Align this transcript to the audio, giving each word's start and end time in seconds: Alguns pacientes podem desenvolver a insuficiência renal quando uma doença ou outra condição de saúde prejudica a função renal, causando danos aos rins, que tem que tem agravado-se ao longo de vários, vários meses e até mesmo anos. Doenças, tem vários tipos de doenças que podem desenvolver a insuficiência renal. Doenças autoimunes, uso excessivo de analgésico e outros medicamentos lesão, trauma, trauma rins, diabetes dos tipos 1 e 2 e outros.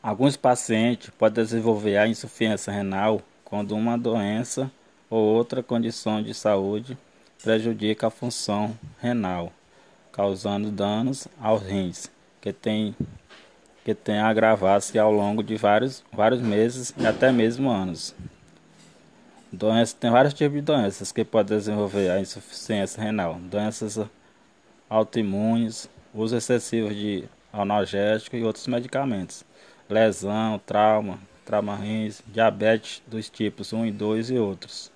Alguns 0.00 0.36
pacientes 0.36 1.10
podem 1.10 1.42
desenvolver 1.42 1.96
a 1.96 2.06
insuficiência 2.06 2.72
renal 2.72 3.20
quando 3.44 3.74
uma 3.74 3.98
doença 3.98 4.70
ou 5.10 5.20
outra 5.20 5.60
condição 5.60 6.22
de 6.22 6.32
saúde 6.32 6.96
prejudica 7.42 8.06
a 8.06 8.10
função 8.10 8.78
renal, 9.00 9.52
causando 10.12 10.70
danos 10.70 11.26
aos 11.40 11.62
rins, 11.62 12.08
que 12.40 12.52
tem 12.52 12.94
que 13.84 13.92
tem 13.92 14.20
agravado-se 14.20 14.98
ao 14.98 15.10
longo 15.10 15.42
de 15.42 15.56
vários, 15.56 16.04
vários 16.12 16.42
meses 16.42 16.94
e 16.96 17.06
até 17.06 17.32
mesmo 17.32 17.68
anos. 17.68 18.14
Doenças, 19.50 19.94
tem 19.94 20.10
vários 20.10 20.34
tipos 20.34 20.54
de 20.56 20.60
doenças 20.60 21.10
que 21.10 21.24
podem 21.24 21.56
desenvolver 21.56 22.10
a 22.10 22.20
insuficiência 22.20 23.02
renal. 23.02 23.34
Doenças 23.40 23.98
autoimunes, 24.90 25.88
uso 26.14 26.36
excessivo 26.36 26.94
de 26.94 27.24
analgésico 27.50 28.36
e 28.36 28.44
outros 28.44 28.66
medicamentos 28.66 29.42
lesão, 29.88 30.60
trauma, 30.64 31.18
trauma 31.44 31.74
rins, 31.76 32.22
diabetes 32.26 33.02
dos 33.06 33.30
tipos 33.30 33.72
1 33.72 33.86
e 33.86 33.90
2 33.90 34.30
e 34.30 34.38
outros. 34.38 34.92